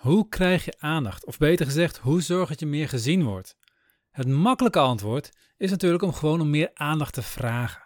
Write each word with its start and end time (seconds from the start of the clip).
Hoe 0.00 0.28
krijg 0.28 0.64
je 0.64 0.74
aandacht? 0.78 1.26
Of 1.26 1.38
beter 1.38 1.66
gezegd, 1.66 1.98
hoe 1.98 2.20
zorg 2.20 2.48
dat 2.48 2.60
je 2.60 2.66
meer 2.66 2.88
gezien 2.88 3.22
wordt? 3.22 3.56
Het 4.10 4.28
makkelijke 4.28 4.78
antwoord 4.78 5.30
is 5.56 5.70
natuurlijk 5.70 6.02
om 6.02 6.12
gewoon 6.12 6.40
om 6.40 6.50
meer 6.50 6.70
aandacht 6.74 7.14
te 7.14 7.22
vragen. 7.22 7.82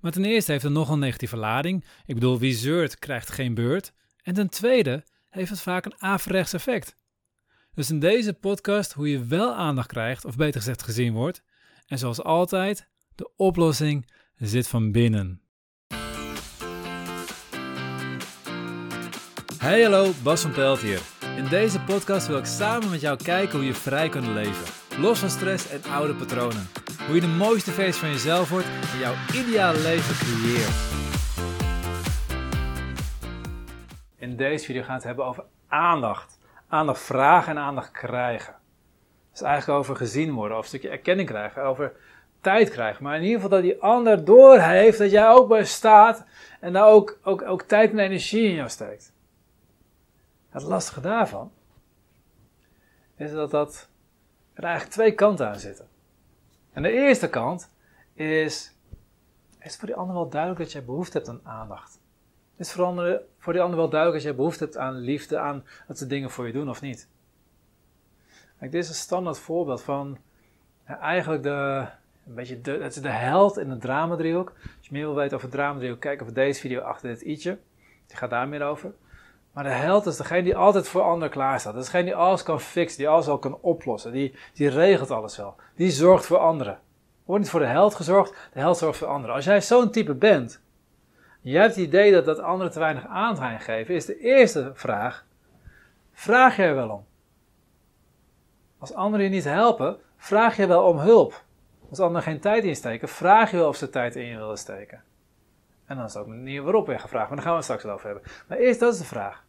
Maar 0.00 0.12
ten 0.12 0.24
eerste 0.24 0.52
heeft 0.52 0.64
het 0.64 0.72
nogal 0.72 0.94
een 0.94 1.00
negatieve 1.00 1.36
lading. 1.36 1.84
Ik 2.06 2.14
bedoel, 2.14 2.38
wie 2.38 2.54
zeurt 2.54 2.98
krijgt 2.98 3.30
geen 3.30 3.54
beurt. 3.54 3.92
En 4.22 4.34
ten 4.34 4.48
tweede 4.48 5.04
heeft 5.28 5.50
het 5.50 5.60
vaak 5.60 5.84
een 5.84 6.02
averechts 6.02 6.52
effect. 6.52 6.96
Dus 7.74 7.90
in 7.90 7.98
deze 7.98 8.32
podcast 8.32 8.92
hoe 8.92 9.10
je 9.10 9.24
wel 9.24 9.54
aandacht 9.54 9.88
krijgt, 9.88 10.24
of 10.24 10.36
beter 10.36 10.60
gezegd 10.60 10.82
gezien 10.82 11.12
wordt. 11.12 11.42
En 11.86 11.98
zoals 11.98 12.22
altijd, 12.22 12.88
de 13.14 13.30
oplossing 13.36 14.10
zit 14.36 14.68
van 14.68 14.92
binnen. 14.92 15.42
Hey 19.58 19.82
hallo, 19.82 20.12
Bas 20.22 20.40
van 20.40 20.52
Pelt 20.52 20.80
hier. 20.80 21.17
In 21.38 21.48
deze 21.48 21.80
podcast 21.80 22.26
wil 22.26 22.38
ik 22.38 22.44
samen 22.44 22.90
met 22.90 23.00
jou 23.00 23.22
kijken 23.24 23.56
hoe 23.56 23.66
je 23.66 23.74
vrij 23.74 24.08
kunt 24.08 24.26
leven. 24.26 24.66
Los 25.00 25.18
van 25.18 25.30
stress 25.30 25.70
en 25.70 25.82
oude 25.92 26.14
patronen. 26.14 26.68
Hoe 27.06 27.14
je 27.14 27.20
de 27.20 27.26
mooiste 27.26 27.70
versie 27.70 28.00
van 28.00 28.08
jezelf 28.08 28.50
wordt 28.50 28.66
en 28.66 28.98
jouw 28.98 29.14
ideale 29.34 29.78
leven 29.78 30.14
creëert. 30.14 30.76
In 34.16 34.36
deze 34.36 34.64
video 34.64 34.80
gaan 34.80 34.90
we 34.90 34.94
het 34.94 35.04
hebben 35.04 35.24
over 35.24 35.44
aandacht. 35.68 36.38
Aandacht 36.68 37.00
vragen 37.00 37.56
en 37.56 37.62
aandacht 37.62 37.90
krijgen. 37.90 38.54
Dus 39.30 39.42
eigenlijk 39.42 39.78
over 39.78 39.96
gezien 39.96 40.32
worden, 40.32 40.56
of 40.56 40.62
een 40.62 40.68
stukje 40.68 40.88
erkenning 40.88 41.28
krijgen, 41.28 41.62
over 41.62 41.92
tijd 42.40 42.70
krijgen. 42.70 43.02
Maar 43.02 43.16
in 43.16 43.22
ieder 43.22 43.40
geval 43.40 43.50
dat 43.50 43.62
die 43.62 43.82
ander 43.82 44.24
doorheeft 44.24 44.98
dat 44.98 45.10
jij 45.10 45.28
ook 45.28 45.48
bestaat 45.48 46.24
en 46.60 46.72
daar 46.72 46.86
ook, 46.86 47.18
ook, 47.22 47.42
ook 47.42 47.62
tijd 47.62 47.90
en 47.90 47.98
energie 47.98 48.48
in 48.48 48.54
jou 48.54 48.68
steekt. 48.68 49.16
Het 50.48 50.62
lastige 50.62 51.00
daarvan 51.00 51.52
is 53.16 53.32
dat, 53.32 53.50
dat 53.50 53.88
er 54.54 54.64
eigenlijk 54.64 54.94
twee 54.94 55.12
kanten 55.12 55.48
aan 55.48 55.58
zitten. 55.58 55.88
En 56.72 56.82
de 56.82 56.90
eerste 56.92 57.28
kant 57.28 57.70
is, 58.14 58.74
is 59.58 59.76
voor 59.76 59.86
die 59.86 59.96
ander 59.96 60.14
wel 60.14 60.28
duidelijk 60.28 60.60
dat 60.60 60.72
jij 60.72 60.84
behoefte 60.84 61.16
hebt 61.16 61.28
aan 61.28 61.40
aandacht? 61.42 62.00
Is 62.56 62.72
voor, 62.72 63.22
voor 63.38 63.52
die 63.52 63.62
ander 63.62 63.78
wel 63.78 63.88
duidelijk 63.88 64.22
dat 64.22 64.28
jij 64.28 64.36
behoefte 64.36 64.64
hebt 64.64 64.76
aan 64.76 64.94
liefde, 64.94 65.38
aan 65.38 65.64
dat 65.86 65.98
ze 65.98 66.06
dingen 66.06 66.30
voor 66.30 66.46
je 66.46 66.52
doen 66.52 66.70
of 66.70 66.80
niet? 66.80 67.08
Dit 68.60 68.74
is 68.74 68.88
een 68.88 68.94
standaard 68.94 69.38
voorbeeld 69.38 69.82
van 69.82 70.18
eigenlijk 70.84 71.42
de, 71.42 71.86
een 72.26 72.34
beetje 72.34 72.60
de, 72.60 72.70
het 72.70 72.96
is 72.96 73.02
de 73.02 73.08
held 73.08 73.56
in 73.56 73.70
het 73.70 73.80
dramadriehoek. 73.80 74.52
Als 74.62 74.86
je 74.86 74.92
meer 74.92 75.04
wil 75.04 75.14
weten 75.14 75.36
over 75.36 75.48
het 75.48 75.56
dramadriehoek, 75.56 76.00
kijk 76.00 76.22
over 76.22 76.34
deze 76.34 76.60
video 76.60 76.80
achter 76.80 77.08
dit 77.08 77.22
i'tje. 77.22 77.58
Die 78.06 78.16
gaat 78.16 78.30
daar 78.30 78.48
meer 78.48 78.62
over. 78.62 78.92
Maar 79.58 79.66
de 79.66 79.72
held 79.72 80.06
is 80.06 80.16
degene 80.16 80.42
die 80.42 80.56
altijd 80.56 80.88
voor 80.88 81.02
anderen 81.02 81.30
klaar 81.30 81.60
staat. 81.60 81.72
Dat 81.72 81.82
is 81.82 81.90
degene 81.90 82.04
die 82.04 82.14
alles 82.14 82.42
kan 82.42 82.60
fixen, 82.60 82.98
die 82.98 83.08
alles 83.08 83.28
al 83.28 83.38
kan 83.38 83.58
oplossen. 83.60 84.12
Die, 84.12 84.34
die 84.54 84.68
regelt 84.68 85.10
alles 85.10 85.36
wel. 85.36 85.56
Die 85.74 85.90
zorgt 85.90 86.26
voor 86.26 86.38
anderen. 86.38 86.72
Er 86.72 86.80
wordt 87.24 87.42
niet 87.42 87.50
voor 87.50 87.60
de 87.60 87.66
held 87.66 87.94
gezorgd, 87.94 88.34
de 88.52 88.60
held 88.60 88.76
zorgt 88.76 88.98
voor 88.98 89.08
anderen. 89.08 89.34
Als 89.34 89.44
jij 89.44 89.60
zo'n 89.60 89.90
type 89.90 90.14
bent, 90.14 90.60
jij 91.40 91.62
hebt 91.62 91.74
het 91.74 91.84
idee 91.84 92.12
dat, 92.12 92.24
dat 92.24 92.38
anderen 92.38 92.72
te 92.72 92.78
weinig 92.78 93.06
aandacht 93.06 93.64
geven, 93.64 93.94
is 93.94 94.04
de 94.04 94.18
eerste 94.18 94.70
vraag, 94.74 95.24
vraag 96.12 96.56
jij 96.56 96.66
er 96.66 96.74
wel 96.74 96.90
om? 96.90 97.06
Als 98.78 98.94
anderen 98.94 99.26
je 99.26 99.32
niet 99.32 99.44
helpen, 99.44 99.96
vraag 100.16 100.56
je 100.56 100.66
wel 100.66 100.82
om 100.82 100.98
hulp. 100.98 101.42
Als 101.90 102.00
anderen 102.00 102.22
geen 102.22 102.40
tijd 102.40 102.64
insteken, 102.64 103.08
vraag 103.08 103.50
je 103.50 103.56
wel 103.56 103.68
of 103.68 103.76
ze 103.76 103.90
tijd 103.90 104.16
in 104.16 104.24
je 104.24 104.36
willen 104.36 104.58
steken. 104.58 105.02
En 105.86 105.96
dan 105.96 106.04
is 106.04 106.12
het 106.12 106.22
ook 106.22 106.28
een 106.28 106.36
manier 106.36 106.62
waarop 106.62 106.86
je 106.86 106.98
gevraagd, 106.98 107.28
maar 107.28 107.36
daar 107.36 107.46
gaan 107.46 107.56
we 107.56 107.62
straks 107.62 107.82
wel 107.82 107.92
over 107.92 108.06
hebben. 108.06 108.24
Maar 108.48 108.58
eerst, 108.58 108.80
dat 108.80 108.92
is 108.92 108.98
de 108.98 109.04
vraag. 109.04 109.46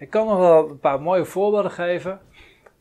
Ik 0.00 0.10
kan 0.10 0.26
nog 0.26 0.38
wel 0.38 0.70
een 0.70 0.78
paar 0.78 1.02
mooie 1.02 1.24
voorbeelden 1.24 1.70
geven. 1.70 2.20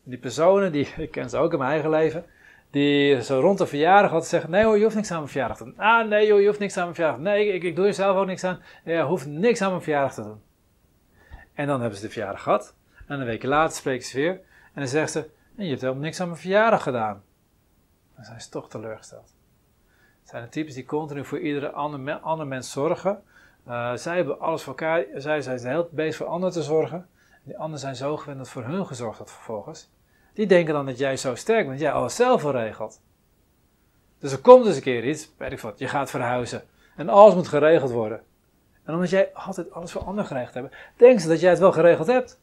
Die 0.03 0.17
personen, 0.17 0.71
die, 0.71 0.87
ik 1.05 1.11
ken 1.11 1.29
ze 1.29 1.37
ook 1.37 1.51
in 1.51 1.57
mijn 1.57 1.71
eigen 1.71 1.89
leven, 1.89 2.25
die 2.69 3.23
zo 3.23 3.39
rond 3.39 3.57
de 3.57 3.65
verjaardag 3.67 4.11
altijd 4.11 4.29
zeggen, 4.29 4.49
nee 4.49 4.63
hoor, 4.63 4.77
je 4.77 4.83
hoeft 4.83 4.95
niks 4.95 5.11
aan 5.11 5.17
mijn 5.17 5.29
verjaardag 5.29 5.57
te 5.57 5.63
doen. 5.63 5.77
Ah, 5.77 6.07
nee 6.07 6.27
joh, 6.27 6.39
je 6.39 6.47
hoeft 6.47 6.59
niks 6.59 6.77
aan 6.77 6.83
mijn 6.83 6.95
verjaardag. 6.95 7.21
Nee, 7.21 7.53
ik, 7.53 7.63
ik 7.63 7.75
doe 7.75 7.87
er 7.87 7.93
zelf 7.93 8.17
ook 8.17 8.25
niks 8.25 8.43
aan. 8.43 8.61
Je 8.85 9.01
hoeft 9.01 9.25
niks 9.25 9.61
aan 9.61 9.69
mijn 9.69 9.81
verjaardag 9.81 10.13
te 10.13 10.23
doen. 10.23 10.41
En 11.53 11.67
dan 11.67 11.79
hebben 11.79 11.99
ze 11.99 12.05
de 12.05 12.11
verjaardag 12.11 12.43
gehad. 12.43 12.75
En 13.07 13.19
een 13.19 13.25
week 13.25 13.43
later 13.43 13.77
spreken 13.77 14.05
ze 14.05 14.17
weer. 14.17 14.33
En 14.73 14.81
dan 14.81 14.87
zeggen 14.87 15.09
ze, 15.09 15.29
je 15.63 15.69
hebt 15.69 15.81
helemaal 15.81 16.03
niks 16.03 16.19
aan 16.19 16.27
mijn 16.27 16.39
verjaardag 16.39 16.83
gedaan. 16.83 17.23
Dan 18.15 18.23
zijn 18.23 18.41
ze 18.41 18.49
toch 18.49 18.69
teleurgesteld. 18.69 19.33
Het 20.19 20.29
zijn 20.29 20.43
de 20.43 20.49
types 20.49 20.73
die 20.73 20.85
continu 20.85 21.25
voor 21.25 21.39
iedere 21.39 21.71
ander, 21.71 22.13
ander 22.13 22.47
mens 22.47 22.71
zorgen. 22.71 23.23
Uh, 23.67 23.95
zij 23.95 24.15
hebben 24.15 24.39
alles 24.39 24.63
voor 24.63 24.73
elkaar. 24.73 25.05
Zij 25.15 25.41
zijn 25.41 25.67
heel 25.67 25.89
bezig 25.91 26.15
voor 26.15 26.25
anderen 26.25 26.53
te 26.53 26.63
zorgen. 26.63 27.09
Die 27.43 27.57
anderen 27.57 27.79
zijn 27.79 27.95
zo 27.95 28.17
gewend 28.17 28.37
dat 28.37 28.49
voor 28.49 28.63
hun 28.63 28.85
gezorgd 28.85 29.17
wordt 29.17 29.31
vervolgens. 29.33 29.89
Die 30.33 30.47
denken 30.47 30.73
dan 30.73 30.85
dat 30.85 30.97
jij 30.97 31.17
zo 31.17 31.35
sterk 31.35 31.67
bent, 31.67 31.79
jij 31.79 31.91
alles 31.91 32.15
zelf 32.15 32.43
regelt. 32.43 33.01
Dus 34.19 34.31
er 34.31 34.39
komt 34.39 34.63
dus 34.63 34.75
een 34.75 34.81
keer 34.81 35.07
iets, 35.07 35.31
weet 35.37 35.51
ik 35.51 35.59
wat, 35.59 35.79
je 35.79 35.87
gaat 35.87 36.09
verhuizen. 36.09 36.63
En 36.95 37.09
alles 37.09 37.33
moet 37.35 37.47
geregeld 37.47 37.91
worden. 37.91 38.21
En 38.83 38.93
omdat 38.93 39.09
jij 39.09 39.33
altijd 39.33 39.71
alles 39.71 39.91
voor 39.91 40.03
anderen 40.03 40.25
geregeld 40.25 40.53
hebt, 40.53 40.75
denken 40.95 41.21
ze 41.21 41.27
dat 41.27 41.39
jij 41.39 41.49
het 41.49 41.59
wel 41.59 41.71
geregeld 41.71 42.07
hebt. 42.07 42.39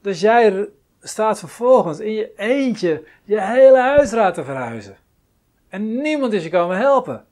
Dus 0.00 0.20
jij 0.20 0.68
staat 1.00 1.38
vervolgens 1.38 1.98
in 1.98 2.12
je 2.12 2.34
eentje 2.36 3.06
je 3.24 3.40
hele 3.40 3.80
huisraad 3.80 4.34
te 4.34 4.44
verhuizen. 4.44 4.96
En 5.68 5.96
niemand 6.02 6.32
is 6.32 6.42
je 6.42 6.50
komen 6.50 6.76
helpen. 6.76 7.26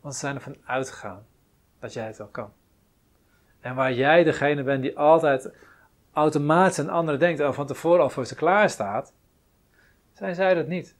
Want 0.00 0.14
ze 0.14 0.20
zijn 0.20 0.34
ervan 0.34 0.56
uitgegaan 0.64 1.26
dat 1.78 1.92
jij 1.92 2.06
het 2.06 2.16
wel 2.16 2.26
kan. 2.26 2.52
En 3.62 3.74
waar 3.74 3.92
jij 3.92 4.24
degene 4.24 4.62
bent 4.62 4.82
die 4.82 4.98
altijd 4.98 5.50
automatisch 6.12 6.78
aan 6.78 6.88
anderen 6.88 7.20
denkt 7.20 7.40
en 7.40 7.54
van 7.54 7.66
tevoren 7.66 8.02
al 8.02 8.10
voor 8.10 8.26
ze 8.26 8.34
klaar 8.34 8.70
staat, 8.70 9.14
zijn 10.12 10.34
zij 10.34 10.54
dat 10.54 10.66
niet. 10.66 10.96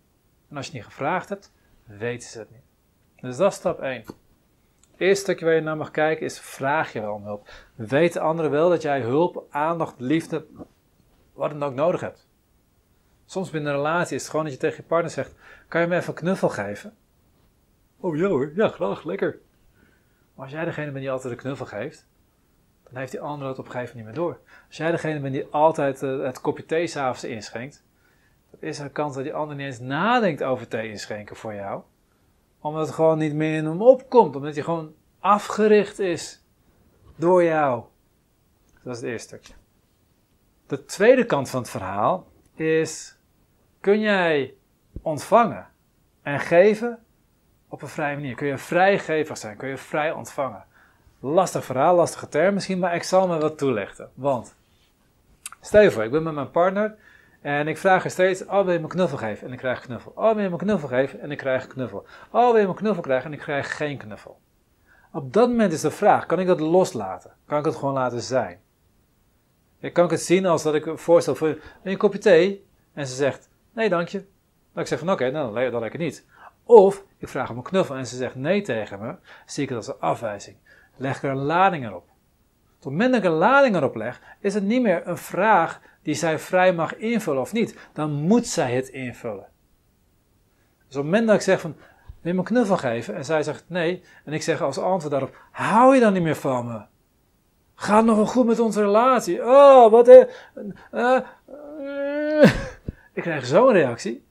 En 0.51 0.57
als 0.57 0.67
je 0.67 0.73
niet 0.73 0.85
gevraagd 0.85 1.29
hebt, 1.29 1.53
weten 1.85 2.29
ze 2.29 2.39
het 2.39 2.51
niet. 2.51 2.65
Dus 3.21 3.37
dat 3.37 3.53
is 3.53 3.59
stap 3.59 3.81
1. 3.81 4.01
Het 4.01 4.15
eerste 4.97 5.23
stukje 5.23 5.45
waar 5.45 5.55
je 5.55 5.61
naar 5.61 5.77
mag 5.77 5.91
kijken 5.91 6.27
is: 6.27 6.41
vraag 6.41 6.93
je 6.93 7.01
wel 7.01 7.15
om 7.15 7.25
hulp? 7.25 7.49
Weten 7.75 8.21
anderen 8.21 8.51
wel 8.51 8.69
dat 8.69 8.83
jij 8.83 9.01
hulp, 9.01 9.47
aandacht, 9.51 10.01
liefde, 10.01 10.47
wat 11.33 11.51
dan 11.51 11.63
ook 11.63 11.75
nodig 11.75 12.01
hebt? 12.01 12.29
Soms 13.25 13.51
binnen 13.51 13.73
een 13.73 13.79
relatie 13.79 14.17
is 14.17 14.23
het 14.23 14.31
gewoon 14.31 14.45
dat 14.45 14.55
je 14.55 14.61
tegen 14.61 14.77
je 14.77 14.83
partner 14.83 15.11
zegt: 15.11 15.35
Kan 15.69 15.81
je 15.81 15.87
me 15.87 15.97
even 15.97 16.09
een 16.09 16.15
knuffel 16.15 16.49
geven? 16.49 16.97
Oh 18.01 18.17
ja 18.17 18.27
hoor, 18.27 18.53
ja 18.55 18.69
graag, 18.69 19.05
lekker. 19.05 19.39
Maar 20.35 20.45
als 20.45 20.55
jij 20.55 20.65
degene 20.65 20.91
bent 20.91 20.99
die 20.99 21.11
altijd 21.11 21.33
een 21.33 21.39
knuffel 21.39 21.67
geeft, 21.67 22.07
dan 22.93 23.01
heeft 23.01 23.13
die 23.13 23.21
ander 23.21 23.49
het 23.49 23.59
op 23.59 23.65
een 23.65 23.71
gegeven 23.71 23.97
moment 23.97 24.17
niet 24.17 24.25
meer 24.25 24.35
door. 24.35 24.41
Als 24.67 24.77
jij 24.77 24.91
degene 24.91 25.21
bent 25.21 25.35
die 25.35 25.47
altijd 25.51 26.03
uh, 26.03 26.25
het 26.25 26.41
kopje 26.41 26.67
thee 26.67 26.87
s'avonds 26.87 27.25
inschenkt, 27.25 27.85
dan 28.51 28.61
is 28.61 28.79
er 28.79 28.85
een 28.85 28.93
kans 28.93 29.15
dat 29.15 29.25
die 29.25 29.35
ander 29.35 29.57
niet 29.57 29.67
eens 29.67 29.79
nadenkt 29.79 30.43
over 30.43 30.69
thee 30.69 30.91
inschenken 30.91 31.37
voor 31.37 31.55
jou. 31.55 31.83
Omdat 32.61 32.87
het 32.87 32.95
gewoon 32.95 33.19
niet 33.19 33.35
meer 33.35 33.57
in 33.57 33.65
hem 33.65 33.83
opkomt, 33.83 34.37
omdat 34.37 34.55
hij 34.55 34.63
gewoon 34.63 34.95
afgericht 35.19 35.99
is 35.99 36.45
door 37.17 37.45
jou. 37.45 37.85
Dat 38.83 38.95
is 38.95 39.01
het 39.01 39.11
eerste 39.11 39.29
stukje. 39.29 39.55
De 40.67 40.85
tweede 40.85 41.25
kant 41.25 41.51
van 41.51 41.61
het 41.61 41.71
verhaal 41.71 42.27
is, 42.55 43.17
kun 43.81 44.01
jij 44.01 44.55
ontvangen 45.03 45.69
en 46.23 46.41
geven 46.41 47.05
op 47.69 47.83
een 47.83 47.89
vrije 47.89 48.15
manier? 48.15 48.35
Kun 48.35 48.47
je 48.47 48.59
vrijgever 48.59 49.37
zijn? 49.37 49.57
Kun 49.57 49.69
je 49.69 49.77
vrij 49.77 50.13
ontvangen? 50.13 50.65
Lastig 51.25 51.65
verhaal, 51.65 51.95
lastige 51.95 52.29
term 52.29 52.55
misschien, 52.55 52.79
maar 52.79 52.95
ik 52.95 53.03
zal 53.03 53.29
me 53.29 53.39
wat 53.39 53.59
toelichten. 53.59 54.11
Want, 54.15 54.55
stel 55.61 55.83
je 55.83 55.91
voor, 55.91 56.05
ik 56.05 56.11
ben 56.11 56.23
met 56.23 56.35
mijn 56.35 56.51
partner 56.51 56.95
en 57.41 57.69
ik 57.69 57.79
vraag 57.79 58.05
er 58.05 58.11
steeds, 58.11 58.45
oh 58.45 58.65
wil 58.65 58.73
je 58.73 58.79
me 58.79 58.87
knuffel 58.87 59.19
geven? 59.19 59.47
En 59.47 59.53
ik 59.53 59.59
krijg 59.59 59.81
knuffel. 59.81 60.13
Oh 60.15 60.35
wil 60.35 60.43
je 60.43 60.51
me 60.51 60.57
knuffel 60.57 60.89
geven? 60.89 61.21
En 61.21 61.31
ik 61.31 61.39
krijg 61.39 61.67
knuffel. 61.67 62.07
Oh 62.31 62.53
wil 62.53 62.61
je 62.61 62.67
me 62.67 62.75
knuffel 62.75 63.03
krijgen? 63.03 63.27
En 63.27 63.33
ik 63.33 63.39
krijg 63.39 63.77
geen 63.77 63.97
knuffel. 63.97 64.41
Op 65.13 65.33
dat 65.33 65.49
moment 65.49 65.73
is 65.73 65.81
de 65.81 65.91
vraag, 65.91 66.27
kan 66.27 66.39
ik 66.41 66.47
dat 66.47 66.61
loslaten? 66.61 67.33
Kan 67.47 67.59
ik 67.59 67.65
het 67.65 67.75
gewoon 67.75 67.95
laten 67.95 68.21
zijn? 68.21 68.61
Ik 69.79 69.93
kan 69.93 70.05
ik 70.05 70.11
het 70.11 70.23
zien 70.23 70.47
als 70.47 70.63
dat 70.63 70.75
ik 70.75 70.91
voorstel 70.95 71.35
voor 71.35 71.59
een 71.83 71.97
kopje 71.97 72.19
thee 72.19 72.67
en 72.93 73.07
ze 73.07 73.15
zegt, 73.15 73.49
nee 73.73 73.89
dank 73.89 74.09
je. 74.09 74.25
Dan 74.73 74.83
ik 74.83 74.89
zeg 74.89 74.99
van 74.99 75.11
oké, 75.11 75.27
okay, 75.27 75.43
nou, 75.43 75.71
dan 75.71 75.81
lekker 75.81 75.99
niet. 75.99 76.27
Of 76.65 77.05
ik 77.19 77.29
vraag 77.29 77.51
om 77.51 77.57
een 77.57 77.63
knuffel 77.63 77.95
en 77.95 78.07
ze 78.07 78.17
zegt 78.17 78.35
nee 78.35 78.63
tegen 78.63 79.01
me, 79.01 79.15
zie 79.47 79.63
ik 79.63 79.69
het 79.69 79.79
als 79.79 79.89
een 79.89 80.01
afwijzing. 80.01 80.57
Leg 80.97 81.23
er 81.23 81.31
een 81.31 81.37
lading 81.37 81.85
erop. 81.85 82.05
Op 82.05 82.83
het 82.83 82.85
moment 82.85 83.13
dat 83.13 83.23
ik 83.23 83.29
een 83.29 83.37
lading 83.37 83.77
erop 83.77 83.95
leg, 83.95 84.21
is 84.41 84.55
het 84.55 84.65
niet 84.65 84.83
meer 84.83 85.07
een 85.07 85.19
vraag 85.19 85.81
die 86.03 86.15
zij 86.15 86.39
vrij 86.39 86.73
mag 86.73 86.97
invullen 86.97 87.41
of 87.41 87.53
niet. 87.53 87.77
Dan 87.93 88.11
moet 88.13 88.47
zij 88.47 88.75
het 88.75 88.89
invullen. 88.89 89.47
Dus 90.87 90.97
op 90.97 91.03
het 91.03 91.05
moment 91.05 91.27
dat 91.27 91.37
ik 91.37 91.43
zeg 91.43 91.61
van, 91.61 91.75
wil 91.97 92.13
je 92.21 92.33
me 92.33 92.39
een 92.39 92.45
knuffel 92.45 92.77
geven? 92.77 93.15
En 93.15 93.25
zij 93.25 93.43
zegt 93.43 93.65
nee. 93.67 94.03
En 94.25 94.33
ik 94.33 94.43
zeg 94.43 94.63
als 94.63 94.79
antwoord 94.79 95.11
daarop, 95.11 95.37
hou 95.51 95.95
je 95.95 96.01
dan 96.01 96.13
niet 96.13 96.23
meer 96.23 96.37
van 96.37 96.67
me? 96.67 96.81
Gaat 97.75 98.05
nog 98.05 98.17
wel 98.17 98.27
goed 98.27 98.47
met 98.47 98.59
onze 98.59 98.81
relatie? 98.81 99.43
Oh, 99.43 99.91
wat... 99.91 100.09
Uh, 100.09 100.25
uh, 100.93 102.43
ik 103.13 103.23
krijg 103.23 103.47
zo'n 103.47 103.73
reactie 103.73 104.25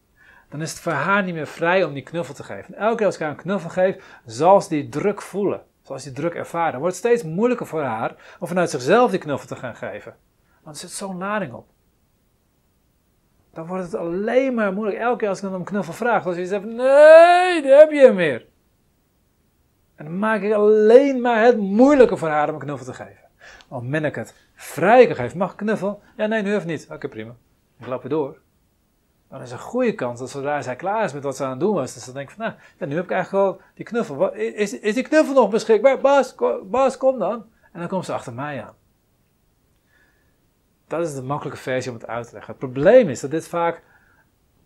dan 0.51 0.61
is 0.61 0.71
het 0.71 0.79
voor 0.79 0.91
haar 0.91 1.23
niet 1.23 1.33
meer 1.33 1.47
vrij 1.47 1.83
om 1.83 1.93
die 1.93 2.03
knuffel 2.03 2.33
te 2.33 2.43
geven. 2.43 2.75
elke 2.75 2.95
keer 2.95 3.05
als 3.05 3.15
ik 3.15 3.21
haar 3.21 3.29
een 3.29 3.35
knuffel 3.35 3.69
geef, 3.69 4.19
zal 4.25 4.61
ze 4.61 4.69
die 4.69 4.89
druk 4.89 5.21
voelen. 5.21 5.61
Zoals 5.81 6.03
die 6.03 6.13
druk 6.13 6.33
ervaren, 6.33 6.79
wordt 6.79 6.95
het 6.95 7.05
steeds 7.05 7.23
moeilijker 7.23 7.67
voor 7.67 7.81
haar 7.81 8.15
om 8.39 8.47
vanuit 8.47 8.69
zichzelf 8.69 9.11
die 9.11 9.19
knuffel 9.19 9.47
te 9.47 9.55
gaan 9.55 9.75
geven. 9.75 10.15
Want 10.63 10.75
er 10.75 10.81
zit 10.81 10.91
zo'n 10.97 11.17
lading 11.17 11.53
op. 11.53 11.67
Dan 13.53 13.67
wordt 13.67 13.83
het 13.83 13.95
alleen 13.95 14.53
maar 14.53 14.73
moeilijk. 14.73 14.99
Elke 14.99 15.17
keer 15.17 15.29
als 15.29 15.37
ik 15.37 15.43
dan 15.43 15.55
om 15.55 15.63
knuffel 15.63 15.93
vraag, 15.93 16.23
zeg 16.23 16.49
je 16.49 16.59
nee, 16.59 17.61
daar 17.61 17.79
heb 17.79 17.91
je 17.91 18.05
hem 18.05 18.15
weer. 18.15 18.45
En 19.95 20.05
dan 20.05 20.19
maak 20.19 20.41
ik 20.41 20.53
alleen 20.53 21.21
maar 21.21 21.43
het 21.43 21.57
moeilijker 21.57 22.17
voor 22.17 22.29
haar 22.29 22.47
om 22.47 22.53
een 22.53 22.59
knuffel 22.59 22.85
te 22.85 22.93
geven. 22.93 23.29
Op 23.67 23.91
het 23.91 24.03
ik 24.03 24.15
het 24.15 24.35
vrij 24.55 25.05
kan 25.05 25.15
geven, 25.15 25.37
mag 25.37 25.55
knuffel? 25.55 26.01
Ja, 26.17 26.25
nee, 26.25 26.41
nu 26.41 26.55
even 26.55 26.67
niet. 26.67 26.87
Oké, 26.91 27.07
prima. 27.07 27.35
Ik 27.79 27.85
loop 27.85 28.03
er 28.03 28.09
door. 28.09 28.37
Dan 29.31 29.41
is 29.41 29.51
een 29.51 29.59
goede 29.59 29.93
kans 29.93 30.19
dat 30.19 30.29
zodra 30.29 30.61
zij 30.61 30.75
klaar 30.75 31.03
is 31.03 31.13
met 31.13 31.23
wat 31.23 31.35
ze 31.35 31.43
aan 31.43 31.49
het 31.49 31.59
doen 31.59 31.73
was, 31.73 31.93
dat 31.93 32.03
ze 32.03 32.11
denkt 32.11 32.33
van, 32.33 32.45
nou, 32.45 32.89
nu 32.89 32.95
heb 32.95 33.03
ik 33.03 33.11
eigenlijk 33.11 33.45
wel 33.45 33.61
die 33.73 33.85
knuffel. 33.85 34.33
Is, 34.33 34.79
is 34.79 34.93
die 34.93 35.03
knuffel 35.03 35.33
nog 35.33 35.49
beschikbaar? 35.49 35.99
Bas, 35.99 36.35
Bas, 36.63 36.97
kom 36.97 37.19
dan. 37.19 37.45
En 37.71 37.79
dan 37.79 37.87
komt 37.87 38.05
ze 38.05 38.13
achter 38.13 38.33
mij 38.33 38.63
aan. 38.63 38.75
Dat 40.87 41.07
is 41.07 41.15
de 41.15 41.21
makkelijke 41.21 41.59
versie 41.59 41.91
om 41.91 41.97
het 41.97 42.07
uit 42.07 42.27
te 42.27 42.33
leggen. 42.33 42.51
Het 42.51 42.61
probleem 42.61 43.09
is 43.09 43.19
dat 43.19 43.31
dit 43.31 43.47
vaak 43.47 43.81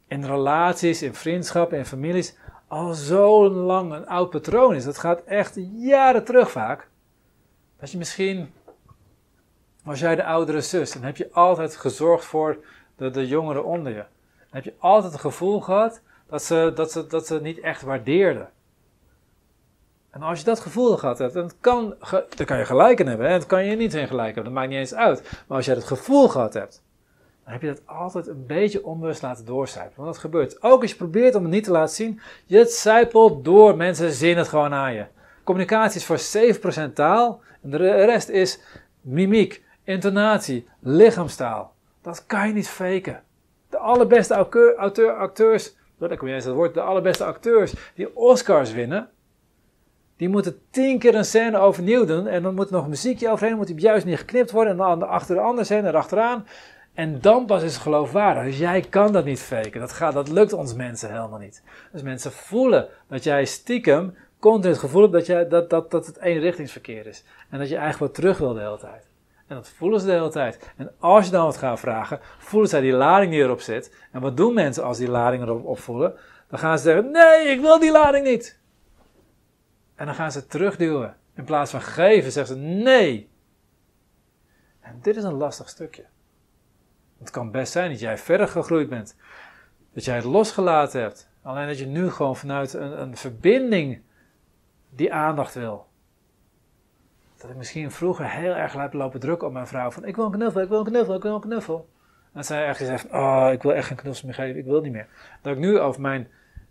in 0.08 0.26
relaties, 0.26 1.02
in 1.02 1.14
vriendschappen, 1.14 1.78
in 1.78 1.86
families 1.86 2.38
al 2.68 2.94
zo 2.94 3.50
lang 3.50 3.94
een 3.94 4.08
oud 4.08 4.30
patroon 4.30 4.76
is. 4.76 4.84
Dat 4.84 4.98
gaat 4.98 5.24
echt 5.24 5.58
jaren 5.74 6.24
terug 6.24 6.52
vaak. 6.52 6.90
Dat 7.80 7.92
je 7.92 7.98
misschien, 7.98 8.54
was 9.84 10.00
jij 10.00 10.16
de 10.16 10.26
oudere 10.26 10.62
zus, 10.62 10.92
dan 10.92 11.04
heb 11.04 11.18
je 11.18 11.32
altijd 11.32 11.76
gezorgd 11.76 12.26
voor 12.26 12.58
de, 12.96 13.10
de 13.10 13.28
jongeren 13.28 13.66
onder 13.66 13.94
je. 13.94 14.06
Heb 14.56 14.64
je 14.64 14.74
altijd 14.80 15.12
het 15.12 15.22
gevoel 15.22 15.62
gehad 15.62 16.02
dat 16.28 16.44
ze, 16.44 16.72
dat 16.76 16.92
ze, 16.92 17.08
dat 17.08 17.28
ze 17.28 17.42
niet 17.42 17.60
echt 17.60 17.82
waardeerden. 17.82 18.50
En 20.10 20.22
als 20.22 20.40
je 20.40 20.46
dat 20.46 20.60
gevoel 20.60 20.98
gehad 20.98 21.18
hebt, 21.18 21.34
dan 21.34 21.52
kan, 21.60 21.96
dan 22.36 22.46
kan 22.46 22.58
je 22.58 22.66
gelijk 22.66 23.00
in 23.00 23.08
hebben. 23.08 23.30
Hè? 23.30 23.38
Dan 23.38 23.48
kan 23.48 23.66
je 23.66 23.76
niet 23.76 23.94
in 23.94 24.08
gelijk 24.08 24.36
hebben, 24.36 24.44
dat 24.44 24.54
maakt 24.54 24.70
niet 24.70 24.78
eens 24.78 24.94
uit. 24.94 25.22
Maar 25.48 25.58
als 25.58 25.66
je 25.66 25.72
het 25.72 25.84
gevoel 25.84 26.28
gehad 26.28 26.54
hebt, 26.54 26.84
dan 27.44 27.54
heb 27.54 27.62
je 27.62 27.68
dat 27.68 27.82
altijd 27.86 28.28
een 28.28 28.46
beetje 28.46 28.86
onbewust 28.86 29.22
laten 29.22 29.46
doorcijpelen. 29.46 29.96
Want 29.96 30.08
dat 30.08 30.18
gebeurt. 30.18 30.64
Ook 30.64 30.82
als 30.82 30.92
je 30.92 30.98
probeert 30.98 31.36
om 31.36 31.44
het 31.44 31.52
niet 31.52 31.64
te 31.64 31.72
laten 31.72 31.96
zien, 31.96 32.22
je 32.46 32.58
het 32.58 32.72
zijpelt 32.72 33.46
door. 33.46 33.76
Mensen 33.78 34.12
zien 34.12 34.38
het 34.38 34.48
gewoon 34.48 34.74
aan 34.74 34.94
je. 34.94 35.06
Communicatie 35.44 36.00
is 36.00 36.06
voor 36.06 36.90
7% 36.90 36.94
taal 36.94 37.42
en 37.62 37.70
de 37.70 38.06
rest 38.06 38.30
is 38.30 38.60
mimiek, 39.02 39.64
intonatie, 39.84 40.68
lichaamstaal. 40.80 41.74
Dat 42.02 42.26
kan 42.26 42.48
je 42.48 42.54
niet 42.54 42.70
faken. 42.70 43.24
Allerbeste 43.86 44.34
auteur, 44.78 45.12
acteurs, 45.12 45.76
dat 45.98 46.22
eens 46.22 46.44
dat 46.44 46.54
woord, 46.54 46.74
de 46.74 46.82
allerbeste 46.82 47.24
acteurs 47.24 47.74
die 47.96 48.16
Oscars 48.16 48.72
winnen, 48.74 49.10
die 50.18 50.30
moeten 50.30 50.60
tien 50.70 51.00
keer 51.00 51.16
een 51.16 51.26
scène 51.26 51.58
overnieuw 51.58 52.06
doen 52.06 52.28
en 52.28 52.44
dan 52.44 52.56
moet 52.56 52.68
er 52.68 52.74
nog 52.74 52.88
muziekje 52.88 53.30
overheen, 53.30 53.56
moet 53.56 53.68
die 53.68 53.80
juist 53.80 54.06
niet 54.06 54.18
geknipt 54.18 54.52
worden 54.52 54.72
en 54.72 54.78
dan 54.78 55.08
achter 55.08 55.36
de 55.36 55.42
andere 55.42 55.66
scène 55.66 55.88
erachteraan. 55.88 56.46
En 56.94 57.22
dan 57.22 57.46
pas 57.46 57.64
is 57.64 57.74
het 57.74 57.82
geloofwaardig. 57.82 58.44
Dus 58.44 58.58
jij 58.58 58.82
kan 58.82 59.12
dat 59.12 59.26
niet 59.26 59.40
faken. 59.40 59.80
Dat, 59.80 59.92
gaat, 59.92 60.14
dat 60.14 60.30
lukt 60.30 60.54
ons 60.54 60.74
mensen 60.74 61.12
helemaal 61.12 61.40
niet. 61.40 61.64
Dus 61.92 62.02
mensen 62.02 62.32
voelen 62.32 62.88
dat 63.08 63.24
jij 63.24 63.46
stiekem 63.46 64.16
continu 64.40 64.72
het 64.72 64.82
gevoel 64.82 65.10
dat, 65.10 65.26
jij, 65.26 65.48
dat, 65.48 65.70
dat, 65.70 65.92
dat 65.92 66.06
het 66.06 66.20
eenrichtingsverkeer 66.20 67.08
is. 67.08 67.24
En 67.50 67.60
dat 67.60 67.70
je 67.70 67.76
eigenlijk 67.76 68.14
wat 68.14 68.24
terug 68.24 68.38
wil 68.38 68.54
de 68.54 68.60
hele 68.60 68.78
tijd. 68.78 69.15
En 69.48 69.56
dat 69.56 69.70
voelen 69.70 70.00
ze 70.00 70.06
de 70.06 70.12
hele 70.12 70.30
tijd. 70.30 70.74
En 70.78 70.92
als 71.00 71.26
je 71.26 71.32
dan 71.32 71.46
wat 71.46 71.58
gaat 71.58 71.80
vragen, 71.80 72.20
voelen 72.38 72.70
zij 72.70 72.82
die 72.82 72.92
lading 72.92 73.32
die 73.32 73.42
erop 73.42 73.62
zit. 73.62 73.96
En 74.12 74.22
wat 74.22 74.38
doen 74.38 74.54
mensen 74.54 74.84
als 74.84 74.98
die 74.98 75.10
lading 75.10 75.44
erop 75.44 75.66
opvoelen? 75.66 76.16
Dan 76.48 76.60
gaan 76.60 76.78
ze 76.78 76.84
zeggen, 76.84 77.12
nee, 77.12 77.48
ik 77.48 77.62
wil 77.62 77.80
die 77.80 77.92
lading 77.92 78.26
niet. 78.26 78.60
En 79.96 80.06
dan 80.06 80.16
gaan 80.16 80.32
ze 80.32 80.48
terugduwen. 80.48 81.18
In 81.36 81.44
plaats 81.44 81.72
van 81.72 81.82
geven, 81.82 82.32
zeggen 82.32 82.56
ze 82.56 82.62
nee. 82.62 83.30
En 84.80 85.00
dit 85.02 85.16
is 85.16 85.24
een 85.24 85.38
lastig 85.38 85.70
stukje. 85.70 86.06
Het 87.20 87.30
kan 87.30 87.52
best 87.52 87.72
zijn 87.72 87.90
dat 87.90 88.00
jij 88.00 88.18
verder 88.18 88.48
gegroeid 88.48 88.90
bent. 88.90 89.16
Dat 89.94 90.06
jij 90.06 90.16
het 90.16 90.24
losgelaten 90.24 91.02
hebt. 91.02 91.30
Alleen 91.42 91.68
dat 91.68 91.78
je 91.78 91.86
nu 91.86 92.10
gewoon 92.10 92.36
vanuit 92.36 92.74
een, 92.74 93.02
een 93.02 93.18
verbinding 93.18 94.02
die 94.90 95.14
aandacht 95.14 95.54
wil. 95.54 95.88
Dat 97.46 97.54
ik 97.54 97.60
misschien 97.60 97.92
vroeger 97.92 98.30
heel 98.30 98.54
erg 98.54 98.74
heb 98.74 98.94
lopen 98.94 99.20
drukken 99.20 99.48
op 99.48 99.54
mijn 99.54 99.68
vrouw. 99.68 99.92
Van 99.92 100.06
ik 100.06 100.16
wil 100.16 100.26
een 100.26 100.32
knuffel, 100.32 100.62
ik 100.62 100.70
wil 100.70 100.80
een 100.80 100.86
knuffel, 100.86 101.16
ik 101.16 101.22
wil 101.22 101.36
een 101.36 101.42
knuffel. 101.42 101.88
En 102.34 102.44
zij 102.44 102.66
echt 102.66 102.78
gezegd, 102.78 103.12
oh 103.12 103.50
ik 103.52 103.62
wil 103.62 103.74
echt 103.74 103.88
geen 103.88 103.98
knuffel 103.98 104.26
meer 104.26 104.36
geven, 104.36 104.58
ik 104.58 104.66
wil 104.66 104.82
niet 104.82 104.92
meer. 104.92 105.08
Dat 105.42 105.54
ik 105.54 105.60
nu 105.60 105.80
over 105.80 106.02
mijn, 106.02 106.28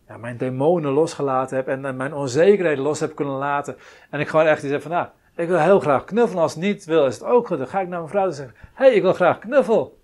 ja, 0.08 0.16
mijn 0.16 0.36
demonen 0.36 0.92
losgelaten 0.92 1.56
heb 1.56 1.68
en, 1.68 1.96
mijn 1.96 2.14
onzekerheden 2.14 2.84
los 2.84 3.00
heb 3.00 3.14
kunnen 3.14 3.34
laten. 3.34 3.76
En 4.10 4.20
ik 4.20 4.28
gewoon 4.28 4.46
echt 4.46 4.62
zeg 4.62 4.82
van, 4.82 4.90
nou, 4.90 5.06
ik 5.36 5.48
wil 5.48 5.58
heel 5.58 5.80
graag 5.80 6.04
knuffelen. 6.04 6.42
Als 6.42 6.54
het 6.54 6.62
niet 6.62 6.84
wil, 6.84 7.06
is 7.06 7.14
het 7.14 7.24
ook 7.24 7.46
goed. 7.46 7.58
Dan 7.58 7.66
ga 7.66 7.80
ik 7.80 7.88
naar 7.88 7.98
mijn 7.98 8.10
vrouw 8.10 8.26
en 8.26 8.34
zeg, 8.34 8.46
hé, 8.46 8.84
hey, 8.84 8.94
ik 8.94 9.02
wil 9.02 9.12
graag 9.12 9.38
knuffel. 9.38 9.98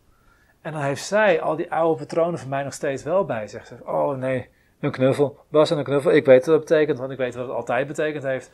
En 0.63 0.73
dan 0.73 0.83
heeft 0.83 1.05
zij 1.05 1.41
al 1.41 1.57
die 1.57 1.73
oude 1.73 1.99
patronen 1.99 2.39
van 2.39 2.49
mij 2.49 2.63
nog 2.63 2.73
steeds 2.73 3.03
wel 3.03 3.25
bij. 3.25 3.49
Zegt, 3.49 3.73
oh 3.85 4.17
nee, 4.17 4.49
een 4.81 4.91
knuffel. 4.91 5.39
Bas 5.49 5.71
en 5.71 5.79
een 5.79 5.85
knuffel. 5.85 6.13
Ik 6.13 6.25
weet 6.25 6.47
wat 6.47 6.55
dat 6.55 6.69
betekent, 6.69 6.99
want 6.99 7.11
ik 7.11 7.19
weet 7.19 7.35
wat 7.35 7.47
het 7.47 7.57
altijd 7.57 7.87
betekend 7.87 8.23
heeft. 8.25 8.51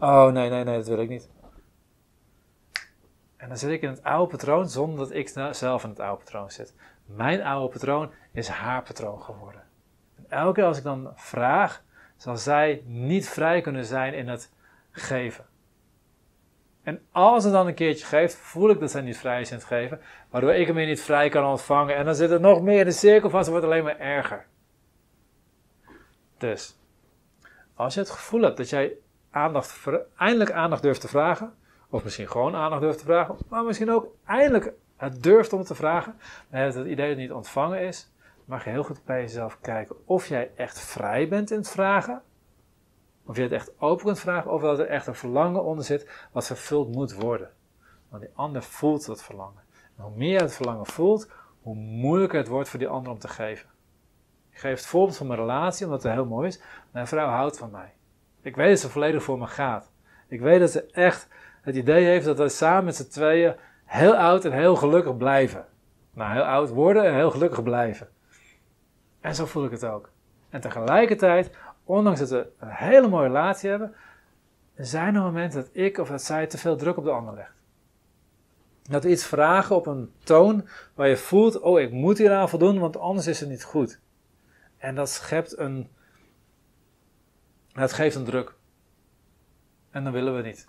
Oh 0.00 0.26
nee, 0.26 0.50
nee, 0.50 0.64
nee, 0.64 0.76
dat 0.76 0.88
wil 0.88 1.00
ik 1.00 1.08
niet. 1.08 1.28
En 3.38 3.48
dan 3.48 3.58
zit 3.58 3.70
ik 3.70 3.82
in 3.82 3.88
het 3.88 4.02
oude 4.02 4.30
patroon 4.30 4.68
zonder 4.68 4.98
dat 4.98 5.14
ik 5.14 5.28
zelf 5.50 5.82
in 5.82 5.90
het 5.90 6.00
oude 6.00 6.24
patroon 6.24 6.50
zit. 6.50 6.74
Mijn 7.04 7.42
oude 7.42 7.72
patroon 7.72 8.10
is 8.32 8.48
haar 8.48 8.82
patroon 8.82 9.22
geworden. 9.22 9.62
En 10.16 10.24
elke 10.28 10.54
keer 10.54 10.64
als 10.64 10.78
ik 10.78 10.84
dan 10.84 11.12
vraag, 11.14 11.82
zal 12.16 12.36
zij 12.36 12.82
niet 12.84 13.28
vrij 13.28 13.60
kunnen 13.60 13.84
zijn 13.84 14.14
in 14.14 14.28
het 14.28 14.52
geven. 14.90 15.46
En 16.82 17.06
als 17.12 17.42
ze 17.42 17.50
dan 17.50 17.66
een 17.66 17.74
keertje 17.74 18.06
geeft, 18.06 18.36
voel 18.36 18.70
ik 18.70 18.80
dat 18.80 18.90
zij 18.90 19.00
niet 19.00 19.18
vrij 19.18 19.40
is 19.40 19.50
in 19.50 19.56
het 19.56 19.66
geven, 19.66 20.00
waardoor 20.30 20.54
ik 20.54 20.66
hem 20.66 20.76
weer 20.76 20.86
niet 20.86 21.02
vrij 21.02 21.28
kan 21.28 21.44
ontvangen. 21.44 21.96
En 21.96 22.04
dan 22.04 22.14
zit 22.14 22.30
er 22.30 22.40
nog 22.40 22.62
meer 22.62 22.78
in 22.78 22.84
de 22.84 22.92
cirkel 22.92 23.30
vast, 23.30 23.44
het 23.44 23.54
wordt 23.54 23.66
alleen 23.66 23.84
maar 23.84 23.98
erger. 23.98 24.46
Dus, 26.38 26.78
als 27.74 27.94
je 27.94 28.00
het 28.00 28.10
gevoel 28.10 28.42
hebt 28.42 28.56
dat 28.56 28.68
jij 28.68 28.92
aandacht, 29.30 29.86
eindelijk 30.16 30.52
aandacht 30.52 30.82
durft 30.82 31.00
te 31.00 31.08
vragen, 31.08 31.54
of 31.90 32.04
misschien 32.04 32.28
gewoon 32.28 32.54
aandacht 32.54 32.82
durft 32.82 32.98
te 32.98 33.04
vragen, 33.04 33.36
maar 33.48 33.64
misschien 33.64 33.90
ook 33.90 34.06
eindelijk 34.24 34.72
het 34.96 35.22
durft 35.22 35.52
om 35.52 35.62
te 35.62 35.74
vragen, 35.74 36.14
dan 36.50 36.60
het 36.60 36.76
idee 36.76 36.96
dat 36.96 37.08
het 37.08 37.16
niet 37.16 37.32
ontvangen 37.32 37.80
is, 37.80 38.10
mag 38.44 38.64
je 38.64 38.70
heel 38.70 38.84
goed 38.84 39.04
bij 39.04 39.20
jezelf 39.20 39.58
kijken 39.60 39.96
of 40.04 40.26
jij 40.26 40.50
echt 40.56 40.80
vrij 40.80 41.28
bent 41.28 41.50
in 41.50 41.58
het 41.58 41.70
vragen, 41.70 42.22
of 43.24 43.36
je 43.36 43.42
het 43.42 43.52
echt 43.52 43.80
open 43.80 44.04
kunt 44.04 44.20
vragen, 44.20 44.52
of 44.52 44.60
dat 44.60 44.78
er 44.78 44.86
echt 44.86 45.06
een 45.06 45.14
verlangen 45.14 45.64
onder 45.64 45.84
zit 45.84 46.28
wat 46.32 46.46
vervuld 46.46 46.94
moet 46.94 47.14
worden. 47.14 47.50
Want 48.08 48.22
die 48.22 48.32
ander 48.34 48.62
voelt 48.62 49.06
dat 49.06 49.22
verlangen. 49.22 49.62
En 49.96 50.02
hoe 50.02 50.16
meer 50.16 50.32
je 50.32 50.42
het 50.42 50.54
verlangen 50.54 50.86
voelt, 50.86 51.30
hoe 51.62 51.74
moeilijker 51.74 52.38
het 52.38 52.48
wordt 52.48 52.68
voor 52.68 52.78
die 52.78 52.88
ander 52.88 53.12
om 53.12 53.18
te 53.18 53.28
geven. 53.28 53.68
Ik 54.50 54.58
geef 54.58 54.76
het 54.76 54.86
voorbeeld 54.86 55.16
van 55.16 55.26
mijn 55.26 55.38
relatie, 55.38 55.86
omdat 55.86 56.02
het 56.02 56.12
heel 56.12 56.26
mooi 56.26 56.48
is. 56.48 56.60
Mijn 56.90 57.06
vrouw 57.06 57.28
houdt 57.28 57.58
van 57.58 57.70
mij. 57.70 57.92
Ik 58.42 58.56
weet 58.56 58.70
dat 58.70 58.78
ze 58.78 58.88
volledig 58.88 59.22
voor 59.22 59.38
me 59.38 59.46
gaat. 59.46 59.90
Ik 60.28 60.40
weet 60.40 60.60
dat 60.60 60.70
ze 60.70 60.86
echt 60.86 61.28
het 61.60 61.76
idee 61.76 62.04
heeft 62.04 62.24
dat 62.24 62.38
we 62.38 62.48
samen 62.48 62.84
met 62.84 62.96
z'n 62.96 63.08
tweeën 63.08 63.54
heel 63.84 64.16
oud 64.16 64.44
en 64.44 64.52
heel 64.52 64.76
gelukkig 64.76 65.16
blijven. 65.16 65.66
Nou, 66.14 66.32
heel 66.32 66.42
oud 66.42 66.68
worden 66.68 67.04
en 67.04 67.14
heel 67.14 67.30
gelukkig 67.30 67.62
blijven. 67.62 68.08
En 69.20 69.34
zo 69.34 69.46
voel 69.46 69.64
ik 69.64 69.70
het 69.70 69.84
ook. 69.84 70.10
En 70.50 70.60
tegelijkertijd, 70.60 71.50
ondanks 71.84 72.20
dat 72.20 72.28
we 72.28 72.48
een 72.58 72.70
hele 72.70 73.08
mooie 73.08 73.26
relatie 73.26 73.70
hebben, 73.70 73.94
zijn 74.76 75.14
er 75.14 75.22
momenten 75.22 75.60
dat 75.60 75.70
ik 75.72 75.98
of 75.98 76.08
dat 76.08 76.22
zij 76.22 76.46
te 76.46 76.58
veel 76.58 76.76
druk 76.76 76.96
op 76.96 77.04
de 77.04 77.10
ander 77.10 77.34
legt. 77.34 77.56
Dat 78.82 79.02
we 79.02 79.10
iets 79.10 79.26
vragen 79.26 79.76
op 79.76 79.86
een 79.86 80.12
toon 80.24 80.68
waar 80.94 81.08
je 81.08 81.16
voelt, 81.16 81.60
oh 81.60 81.80
ik 81.80 81.92
moet 81.92 82.18
hieraan 82.18 82.48
voldoen, 82.48 82.78
want 82.78 82.96
anders 82.96 83.26
is 83.26 83.40
het 83.40 83.48
niet 83.48 83.64
goed. 83.64 84.00
En 84.76 84.94
dat 84.94 85.10
schept 85.10 85.58
een, 85.58 85.88
het 87.72 87.92
geeft 87.92 88.16
een 88.16 88.24
druk. 88.24 88.54
En 89.90 90.04
dan 90.04 90.12
willen 90.12 90.36
we 90.36 90.42
niet. 90.42 90.66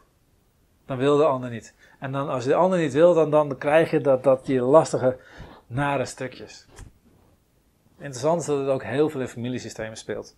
Dan 0.90 0.98
wil 0.98 1.18
de 1.18 1.26
ander 1.26 1.50
niet. 1.50 1.76
En 2.00 2.12
dan, 2.12 2.30
als 2.30 2.44
de 2.44 2.56
ander 2.56 2.80
niet 2.80 2.94
wil, 2.94 3.14
dan, 3.14 3.32
dan 3.32 3.58
krijg 3.58 3.92
je 3.92 4.02
dat, 4.02 4.24
dat 4.24 4.46
die 4.46 4.62
lastige, 4.62 5.18
nare 5.68 6.06
stukjes. 6.06 6.66
Interessant 7.98 8.42
is 8.42 8.48
dat 8.48 8.60
het 8.60 8.68
ook 8.68 8.84
heel 8.84 9.10
veel 9.10 9.22
in 9.22 9.28
familiesystemen 9.28 9.98
speelt. 9.98 10.38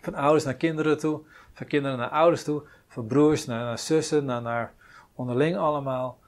Van 0.00 0.14
ouders 0.14 0.44
naar 0.44 0.54
kinderen 0.54 0.98
toe, 0.98 1.20
van 1.52 1.66
kinderen 1.66 1.98
naar 1.98 2.08
ouders 2.08 2.44
toe, 2.44 2.62
van 2.86 3.06
broers 3.06 3.46
naar, 3.46 3.64
naar 3.64 3.78
zussen, 3.78 4.24
naar, 4.24 4.42
naar 4.42 4.72
onderling 5.14 5.56
allemaal. 5.56 6.18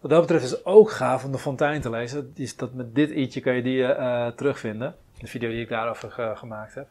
Wat 0.00 0.10
dat 0.10 0.20
betreft 0.20 0.44
is 0.44 0.50
het 0.50 0.64
ook 0.64 0.90
gaaf 0.90 1.24
om 1.24 1.32
de 1.32 1.38
fontein 1.38 1.80
te 1.80 1.90
lezen. 1.90 2.32
Is 2.34 2.56
dat 2.56 2.74
met 2.74 2.94
dit 2.94 3.10
i'tje 3.10 3.40
kan 3.40 3.54
je 3.54 3.62
die 3.62 3.78
uh, 3.78 4.26
terugvinden. 4.26 4.96
De 5.18 5.26
video 5.26 5.50
die 5.50 5.60
ik 5.60 5.68
daarover 5.68 6.36
gemaakt 6.36 6.74
heb. 6.74 6.88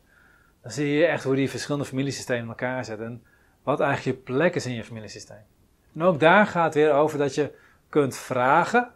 Dan 0.61 0.71
zie 0.71 0.87
je 0.87 1.05
echt 1.05 1.23
hoe 1.23 1.35
die 1.35 1.49
verschillende 1.49 1.87
familiesystemen 1.87 2.43
in 2.43 2.49
elkaar 2.49 2.85
zetten. 2.85 3.05
En 3.05 3.23
wat 3.63 3.79
eigenlijk 3.79 4.17
je 4.17 4.23
plek 4.23 4.55
is 4.55 4.65
in 4.65 4.73
je 4.73 4.83
familiesysteem. 4.83 5.45
En 5.93 6.01
ook 6.01 6.19
daar 6.19 6.47
gaat 6.47 6.65
het 6.65 6.73
weer 6.73 6.93
over 6.93 7.17
dat 7.17 7.35
je 7.35 7.53
kunt 7.89 8.15
vragen. 8.15 8.91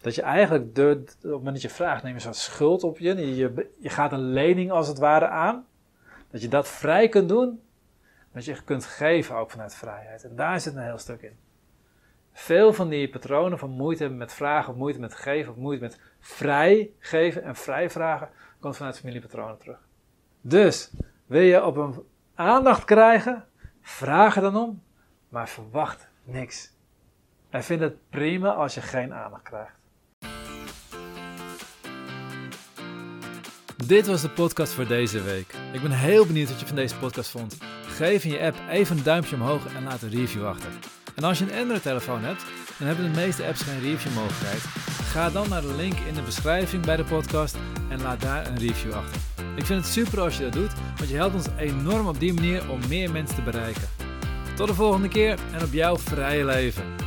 Dat 0.00 0.14
je 0.14 0.22
eigenlijk, 0.22 0.74
de, 0.74 0.98
op 1.00 1.06
het 1.06 1.30
moment 1.30 1.52
dat 1.52 1.62
je 1.62 1.70
vraagt, 1.70 2.02
neem 2.02 2.14
je 2.14 2.20
zo'n 2.20 2.34
schuld 2.34 2.82
op 2.82 2.98
je. 2.98 3.36
je. 3.36 3.70
Je 3.78 3.88
gaat 3.88 4.12
een 4.12 4.32
lening 4.32 4.70
als 4.70 4.88
het 4.88 4.98
ware 4.98 5.28
aan. 5.28 5.66
Dat 6.30 6.42
je 6.42 6.48
dat 6.48 6.68
vrij 6.68 7.08
kunt 7.08 7.28
doen. 7.28 7.62
Dat 8.32 8.44
je 8.44 8.62
kunt 8.64 8.84
geven 8.84 9.36
ook 9.36 9.50
vanuit 9.50 9.74
vrijheid. 9.74 10.24
En 10.24 10.36
daar 10.36 10.60
zit 10.60 10.74
een 10.74 10.82
heel 10.82 10.98
stuk 10.98 11.22
in. 11.22 11.36
Veel 12.32 12.72
van 12.72 12.88
die 12.88 13.08
patronen 13.08 13.58
van 13.58 13.70
moeite 13.70 14.00
hebben 14.00 14.18
met 14.18 14.32
vragen, 14.32 14.72
of 14.72 14.78
moeite 14.78 15.00
met 15.00 15.14
geven, 15.14 15.52
of 15.52 15.58
moeite 15.58 15.82
met 15.82 16.00
vrij 16.20 16.90
geven 16.98 17.42
en 17.42 17.56
vrij 17.56 17.90
vragen, 17.90 18.28
komt 18.60 18.76
vanuit 18.76 18.98
familiepatronen 18.98 19.58
terug. 19.58 19.78
Dus, 20.40 20.90
wil 21.26 21.40
je 21.40 21.64
op 21.64 21.76
een 21.76 21.94
aandacht 22.38 22.84
krijgen, 22.84 23.44
vraag 23.82 24.36
er 24.36 24.42
dan 24.42 24.56
om, 24.56 24.82
maar 25.28 25.48
verwacht 25.48 26.08
niks. 26.24 26.72
En 27.50 27.64
vind 27.64 27.80
het 27.80 28.08
prima 28.10 28.52
als 28.52 28.74
je 28.74 28.80
geen 28.80 29.14
aandacht 29.14 29.42
krijgt. 29.42 29.76
Dit 33.86 34.06
was 34.06 34.22
de 34.22 34.30
podcast 34.30 34.72
voor 34.72 34.86
deze 34.86 35.22
week. 35.22 35.54
Ik 35.72 35.82
ben 35.82 35.90
heel 35.90 36.26
benieuwd 36.26 36.48
wat 36.48 36.60
je 36.60 36.66
van 36.66 36.76
deze 36.76 36.98
podcast 36.98 37.30
vond. 37.30 37.58
Geef 37.82 38.24
in 38.24 38.30
je 38.30 38.40
app 38.40 38.56
even 38.70 38.96
een 38.96 39.02
duimpje 39.02 39.36
omhoog 39.36 39.74
en 39.74 39.84
laat 39.84 40.02
een 40.02 40.10
review 40.10 40.46
achter. 40.46 40.70
En 41.16 41.24
als 41.24 41.38
je 41.38 41.44
een 41.44 41.58
Android-telefoon 41.58 42.24
hebt, 42.24 42.44
dan 42.78 42.86
hebben 42.86 43.12
de 43.12 43.20
meeste 43.20 43.46
apps 43.46 43.62
geen 43.62 43.80
review-mogelijkheid. 43.80 44.62
Ga 45.02 45.30
dan 45.30 45.48
naar 45.48 45.62
de 45.62 45.74
link 45.74 45.98
in 45.98 46.14
de 46.14 46.22
beschrijving 46.22 46.84
bij 46.84 46.96
de 46.96 47.04
podcast 47.04 47.56
en 47.90 48.02
laat 48.02 48.20
daar 48.20 48.46
een 48.46 48.58
review 48.58 48.92
achter. 48.92 49.27
Ik 49.58 49.66
vind 49.66 49.84
het 49.84 49.92
super 49.92 50.20
als 50.20 50.36
je 50.36 50.42
dat 50.42 50.52
doet, 50.52 50.72
want 50.96 51.10
je 51.10 51.16
helpt 51.16 51.34
ons 51.34 51.46
enorm 51.56 52.06
op 52.06 52.20
die 52.20 52.32
manier 52.32 52.70
om 52.70 52.78
meer 52.88 53.10
mensen 53.10 53.34
te 53.34 53.42
bereiken. 53.42 53.88
Tot 54.56 54.68
de 54.68 54.74
volgende 54.74 55.08
keer 55.08 55.38
en 55.52 55.62
op 55.64 55.72
jouw 55.72 55.98
vrije 55.98 56.44
leven. 56.44 56.97